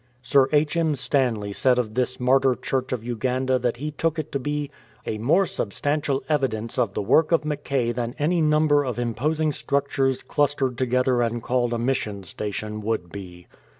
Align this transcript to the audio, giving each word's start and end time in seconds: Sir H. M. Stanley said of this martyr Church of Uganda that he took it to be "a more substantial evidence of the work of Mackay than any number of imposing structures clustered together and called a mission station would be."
Sir 0.23 0.47
H. 0.51 0.75
M. 0.75 0.95
Stanley 0.95 1.53
said 1.53 1.77
of 1.77 1.93
this 1.93 2.19
martyr 2.19 2.55
Church 2.55 2.91
of 2.91 3.03
Uganda 3.03 3.59
that 3.59 3.77
he 3.77 3.91
took 3.91 4.17
it 4.17 4.31
to 4.31 4.39
be 4.39 4.71
"a 5.05 5.19
more 5.19 5.45
substantial 5.45 6.23
evidence 6.27 6.79
of 6.79 6.95
the 6.95 7.03
work 7.03 7.31
of 7.31 7.45
Mackay 7.45 7.91
than 7.91 8.15
any 8.17 8.41
number 8.41 8.83
of 8.83 8.97
imposing 8.97 9.51
structures 9.51 10.23
clustered 10.23 10.75
together 10.75 11.21
and 11.21 11.43
called 11.43 11.71
a 11.71 11.77
mission 11.77 12.23
station 12.23 12.81
would 12.81 13.11
be." 13.11 13.45